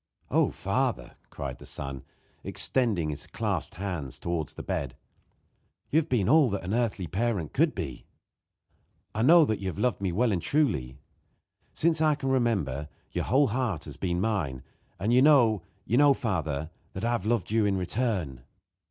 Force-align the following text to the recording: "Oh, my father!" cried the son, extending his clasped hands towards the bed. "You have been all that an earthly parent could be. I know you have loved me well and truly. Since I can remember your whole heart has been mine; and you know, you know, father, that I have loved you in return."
"Oh, 0.31 0.45
my 0.47 0.51
father!" 0.51 1.15
cried 1.29 1.59
the 1.59 1.65
son, 1.67 2.01
extending 2.43 3.11
his 3.11 3.27
clasped 3.27 3.75
hands 3.75 4.17
towards 4.17 4.55
the 4.55 4.63
bed. 4.63 4.95
"You 5.91 5.99
have 5.99 6.09
been 6.09 6.27
all 6.27 6.49
that 6.49 6.63
an 6.63 6.73
earthly 6.73 7.05
parent 7.05 7.53
could 7.53 7.75
be. 7.75 8.07
I 9.13 9.21
know 9.21 9.45
you 9.51 9.67
have 9.67 9.77
loved 9.77 10.01
me 10.01 10.11
well 10.11 10.31
and 10.31 10.41
truly. 10.41 10.97
Since 11.75 12.01
I 12.01 12.15
can 12.15 12.29
remember 12.29 12.89
your 13.11 13.25
whole 13.25 13.49
heart 13.49 13.85
has 13.85 13.97
been 13.97 14.19
mine; 14.19 14.63
and 14.97 15.13
you 15.13 15.21
know, 15.21 15.61
you 15.85 15.97
know, 15.97 16.15
father, 16.15 16.71
that 16.93 17.05
I 17.05 17.11
have 17.11 17.27
loved 17.27 17.51
you 17.51 17.67
in 17.67 17.77
return." 17.77 18.41